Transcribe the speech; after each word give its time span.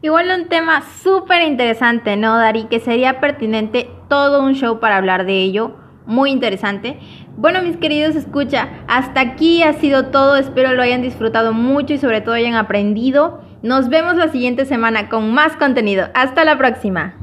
Igual 0.00 0.30
un 0.30 0.48
tema 0.48 0.82
súper 1.02 1.42
interesante, 1.42 2.16
¿no, 2.16 2.36
Dari? 2.36 2.64
Que 2.64 2.78
sería 2.78 3.18
pertinente 3.18 3.90
todo 4.08 4.44
un 4.44 4.54
show 4.54 4.78
para 4.78 4.96
hablar 4.96 5.26
de 5.26 5.42
ello. 5.42 5.74
Muy 6.06 6.30
interesante. 6.30 7.00
Bueno, 7.36 7.62
mis 7.62 7.76
queridos, 7.76 8.14
escucha, 8.14 8.68
hasta 8.86 9.20
aquí 9.20 9.62
ha 9.64 9.72
sido 9.72 10.06
todo. 10.06 10.36
Espero 10.36 10.72
lo 10.72 10.82
hayan 10.82 11.02
disfrutado 11.02 11.52
mucho 11.52 11.94
y 11.94 11.98
sobre 11.98 12.20
todo 12.20 12.34
hayan 12.34 12.54
aprendido. 12.54 13.42
Nos 13.62 13.88
vemos 13.88 14.14
la 14.14 14.28
siguiente 14.28 14.66
semana 14.66 15.08
con 15.08 15.32
más 15.34 15.56
contenido. 15.56 16.08
Hasta 16.14 16.44
la 16.44 16.56
próxima. 16.56 17.18